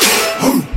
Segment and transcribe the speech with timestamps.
[0.00, 0.67] Pound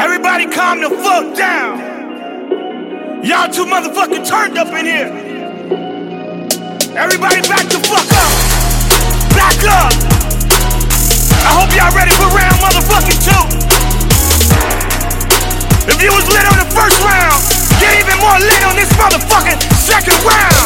[0.00, 1.76] Everybody calm the fuck down.
[3.22, 5.12] Y'all too motherfucking turned up in here.
[6.96, 8.32] Everybody back the fuck up.
[9.36, 9.92] Back up.
[11.44, 13.44] I hope y'all ready for round motherfucking two.
[15.92, 17.36] If you was lit on the first round,
[17.76, 20.64] get even more lit on this motherfucking second round.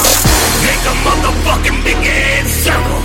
[0.62, 3.02] Make a motherfucking big ass circle.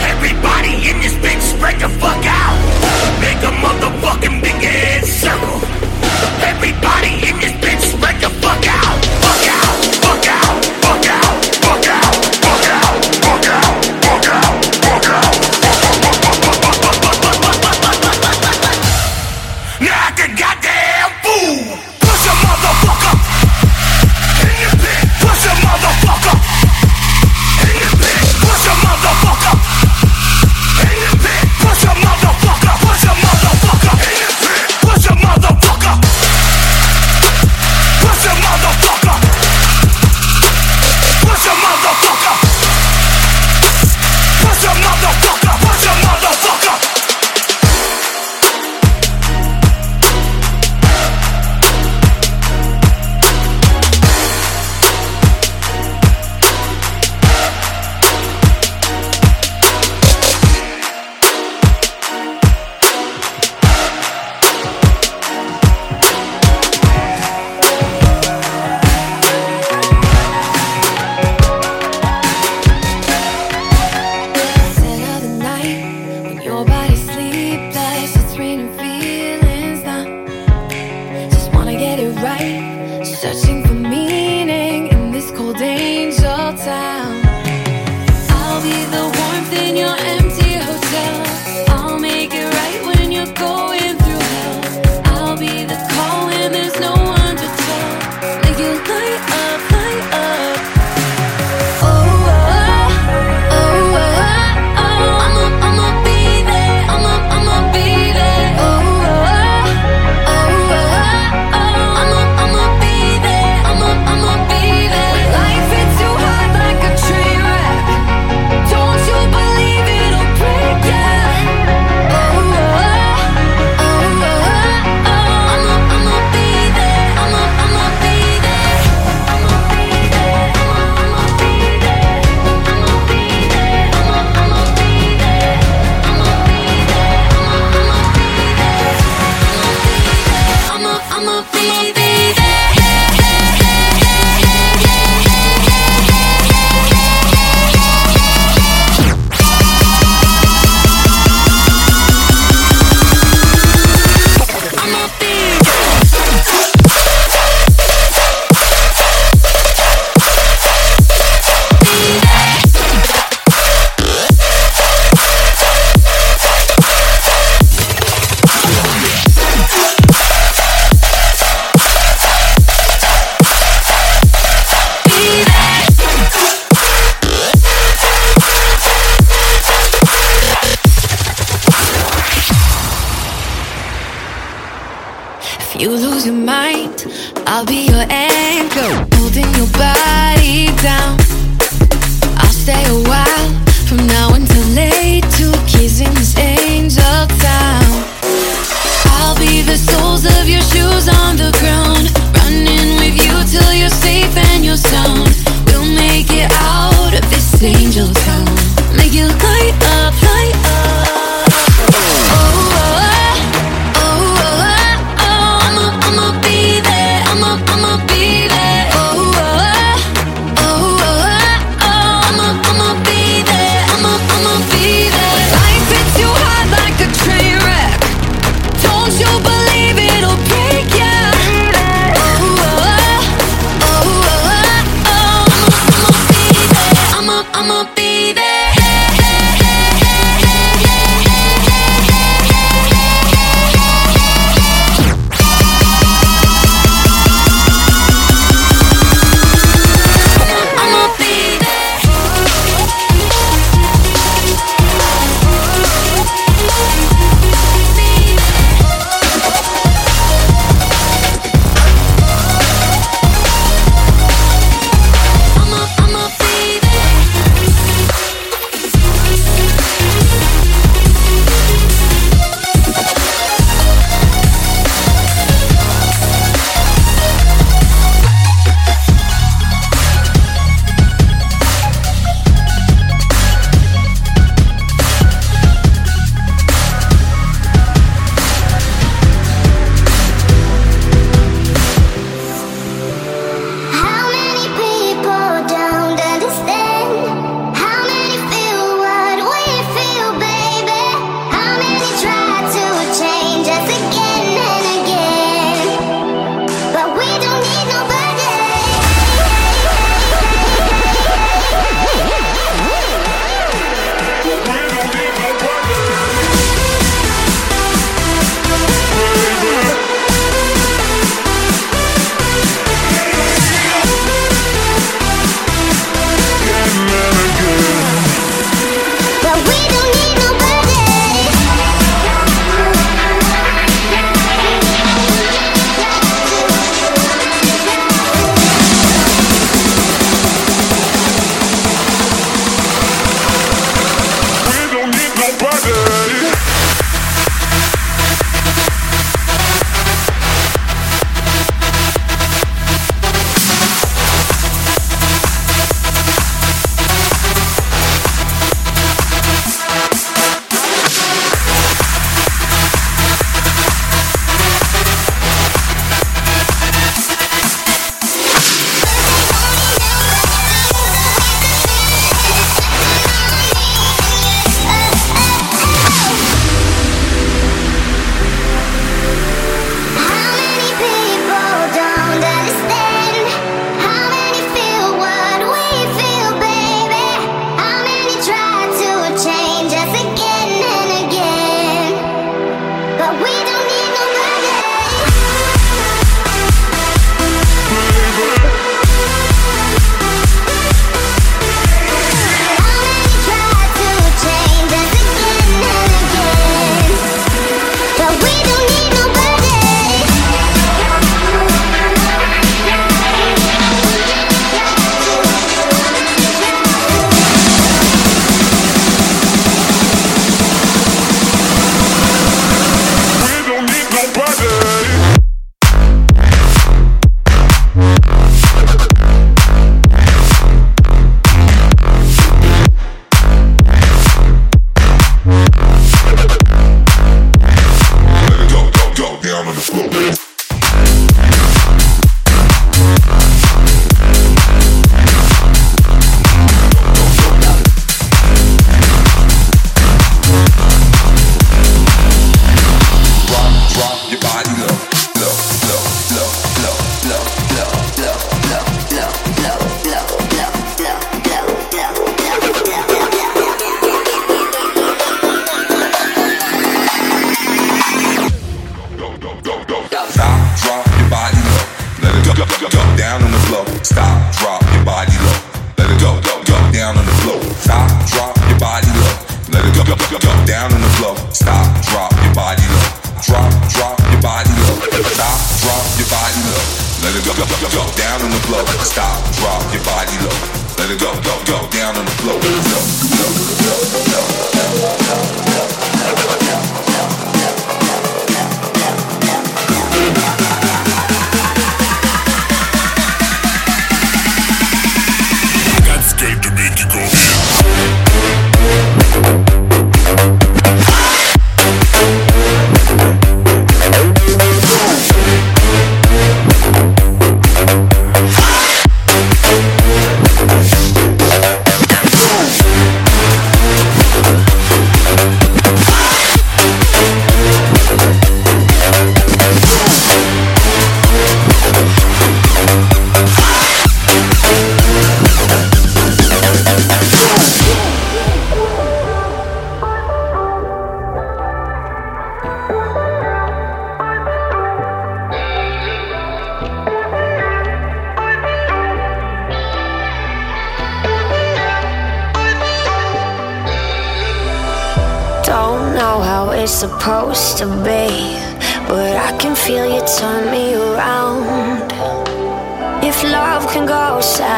[0.00, 2.81] Everybody in this bitch, spread the fuck out.
[3.22, 5.60] Make a motherfucking big ass circle.
[6.42, 7.91] Everybody in this bitch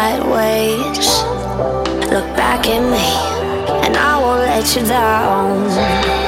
[0.05, 1.09] sideways.
[2.13, 3.09] Look back at me,
[3.87, 6.24] and I won't let you down.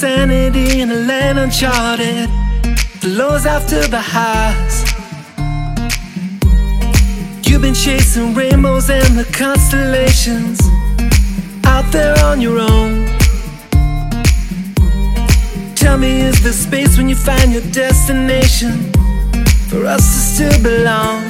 [0.00, 2.30] sanity in a land uncharted.
[3.02, 4.76] The lows after the highs.
[7.46, 10.58] You've been chasing rainbows and the constellations
[11.66, 13.08] out there on your own.
[15.74, 18.90] Tell me, is there space when you find your destination
[19.68, 21.29] for us to still belong?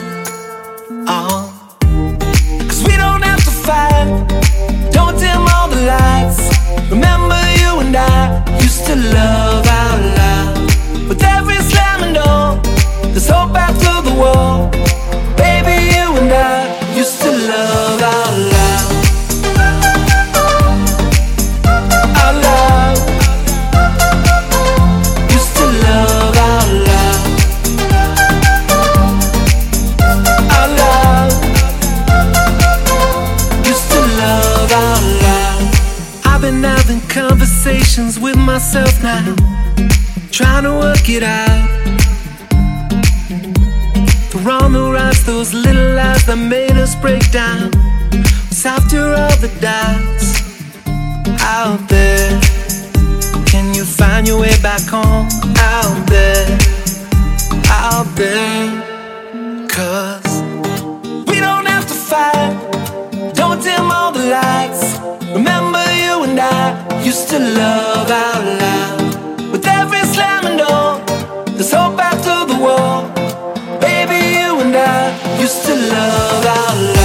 [55.10, 56.58] Out there?
[57.68, 59.68] Out there.
[59.68, 60.42] Cause
[61.28, 62.52] we don't have to fight.
[63.34, 64.98] Don't dim all the lights.
[65.36, 69.52] Remember you and I used to love out loud.
[69.52, 70.98] With every slamming door,
[71.56, 72.56] there's hope after the.
[73.80, 76.99] Baby, you and I used to love out loud.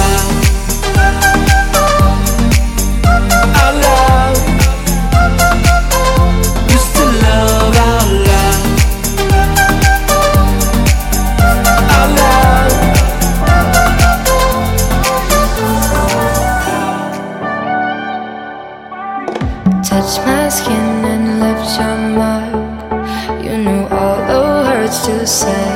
[25.26, 25.75] Say.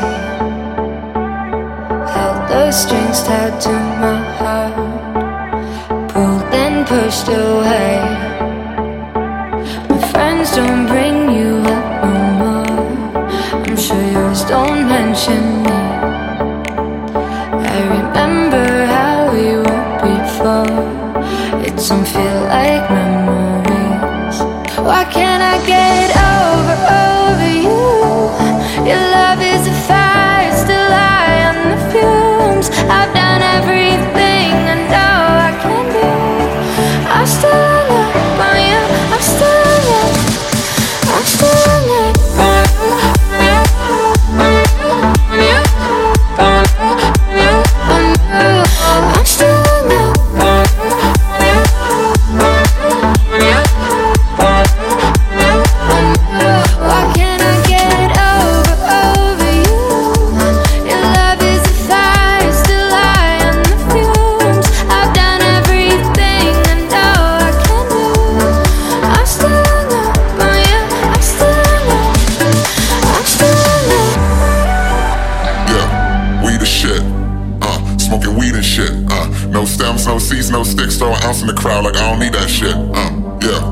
[81.41, 82.75] In the crowd like I don't need that shit.
[82.75, 83.11] Uh,
[83.41, 83.63] yeah,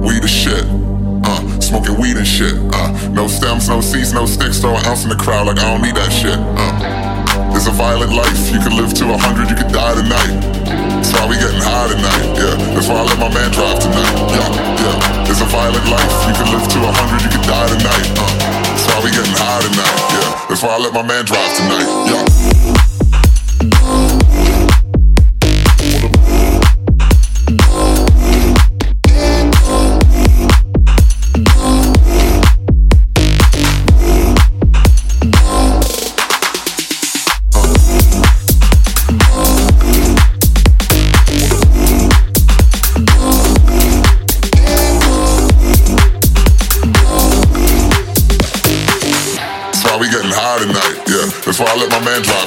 [0.00, 0.64] we the shit.
[1.26, 2.54] Uh, smoking weed and shit.
[2.72, 4.60] Uh, no stems, no seeds, no sticks.
[4.60, 6.36] Throw an ounce in the crowd like I don't need that shit.
[6.36, 8.38] Uh, it's a violent life.
[8.48, 10.30] You can live to a hundred, you could die tonight.
[11.00, 12.24] That's why we getting high tonight.
[12.38, 14.14] Yeah, that's why I let my man drive tonight.
[14.32, 14.48] Yeah,
[14.88, 15.28] yeah.
[15.28, 16.14] It's a violent life.
[16.28, 18.08] You can live to a hundred, you could die tonight.
[18.14, 18.30] Uh,
[18.72, 19.98] that's why we getting high tonight.
[20.16, 21.88] Yeah, that's why I let my man drive tonight.
[22.08, 22.47] Yeah.
[52.08, 52.37] Man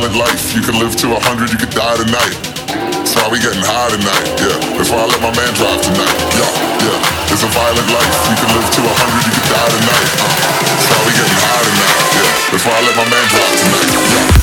[0.00, 0.56] violent life.
[0.56, 2.32] You can live to a hundred, you could die tonight.
[2.72, 4.24] That's why we getting high tonight.
[4.40, 6.16] Yeah, that's why I let my man drive tonight.
[6.40, 7.32] Yeah, yeah.
[7.32, 8.16] It's a violent life.
[8.32, 10.08] You can live to a hundred, you could die tonight.
[10.16, 10.32] Uh,
[10.72, 11.96] that's why we getting high tonight.
[12.16, 13.88] Yeah, that's why I let my man drive tonight.
[14.08, 14.39] Yeah.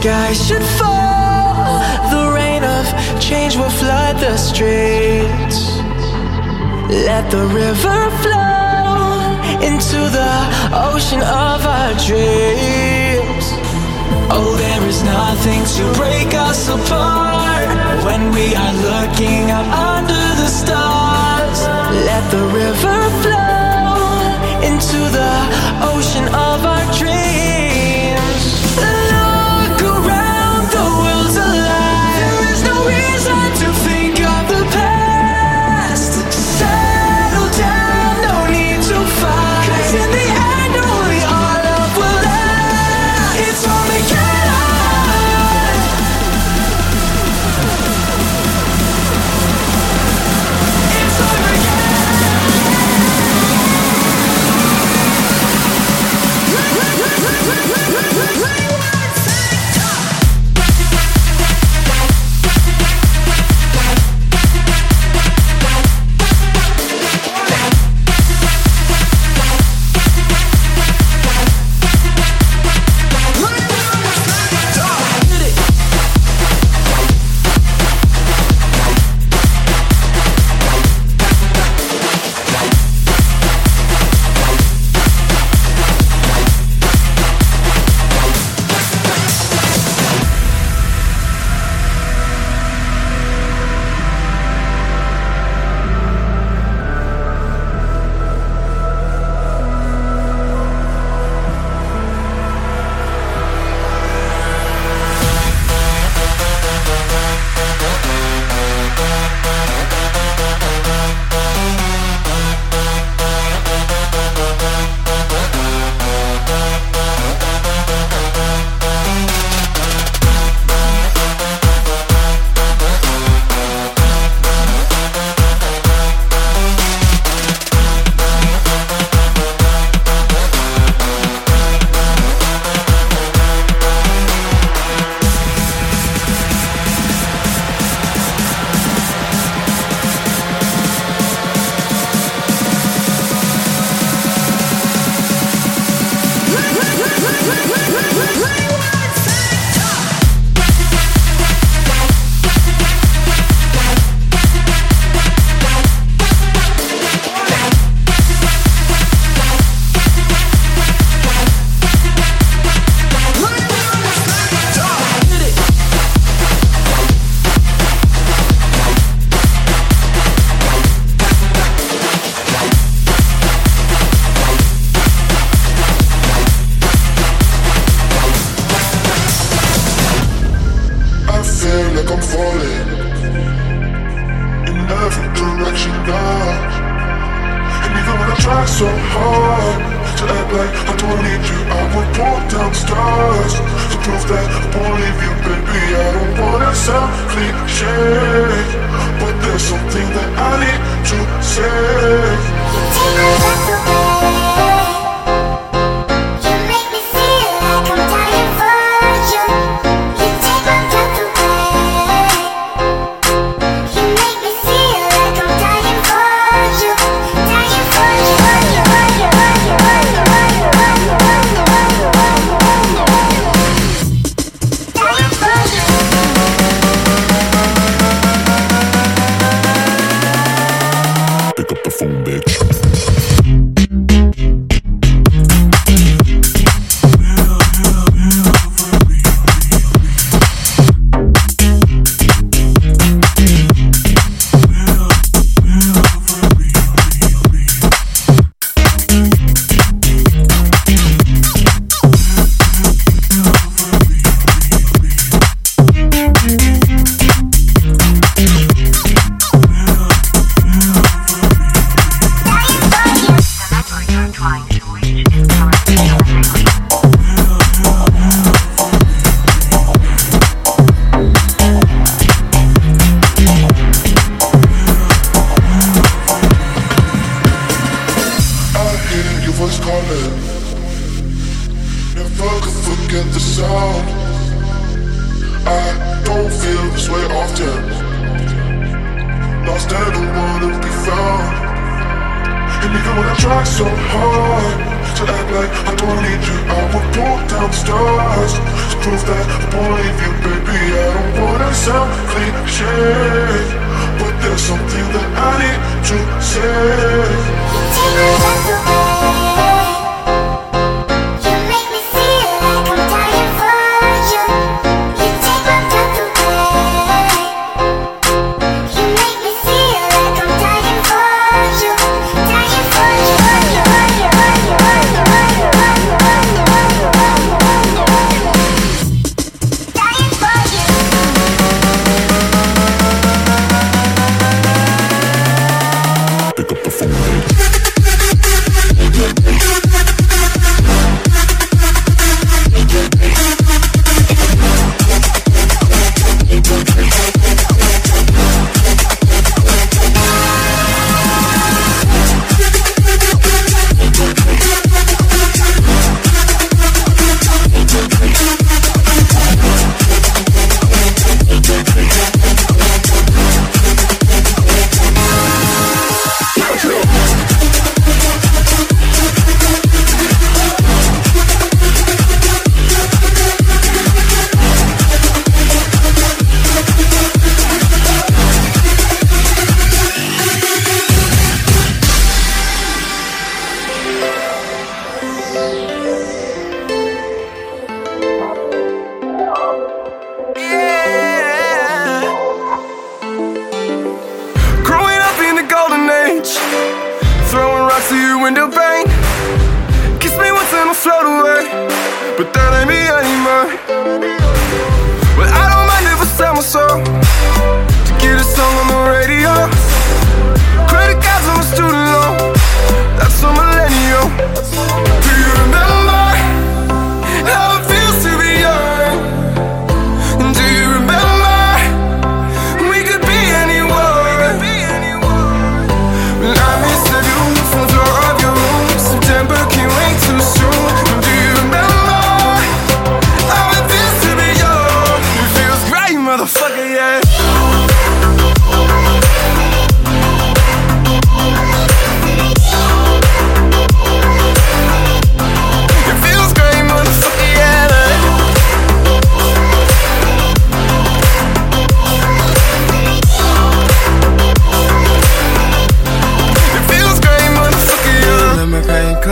[0.00, 1.76] sky should fall,
[2.14, 2.84] the rain of
[3.20, 5.58] change will flood the streets.
[7.06, 9.36] Let the river flow
[9.68, 10.34] into the
[10.88, 13.44] ocean of our dreams.
[14.32, 17.68] Oh, there is nothing to break us apart
[18.06, 21.60] when we are looking up under the stars.
[22.08, 24.00] Let the river flow
[24.64, 25.34] into the
[25.92, 26.79] ocean of our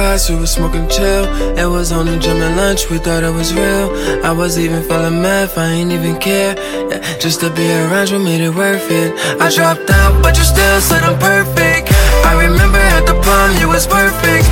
[0.08, 1.24] shots, we were smoking chill.
[1.62, 3.86] It was only gym and lunch, we thought it was real.
[4.24, 6.54] I was even feeling meth, I ain't even care.
[6.90, 9.10] Yeah, just to be around you made it worth it.
[9.44, 11.92] I dropped out, but you still said I'm perfect.
[12.30, 14.46] I remember at the prom, you was perfect.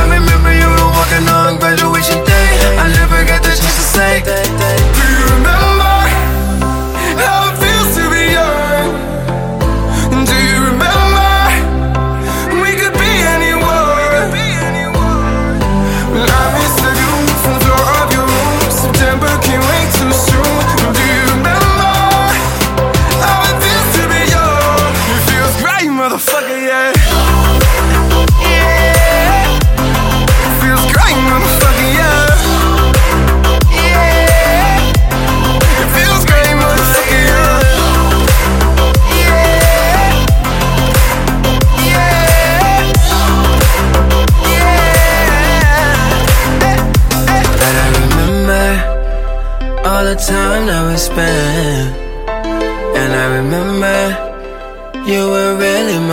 [0.00, 2.48] I remember you were walking on graduation day.
[2.82, 5.11] I never got the chance to say.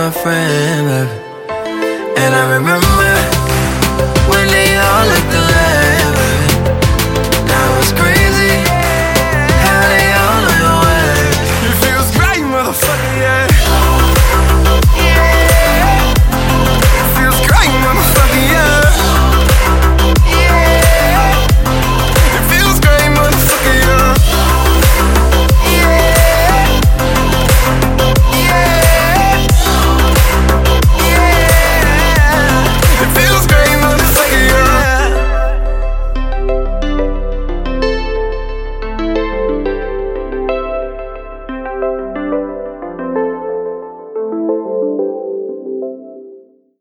[0.00, 1.19] My friend, baby.